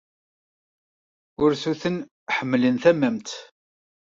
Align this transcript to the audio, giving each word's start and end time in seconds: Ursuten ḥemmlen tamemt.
Ursuten 1.43 1.95
ḥemmlen 2.35 2.75
tamemt. 2.83 3.29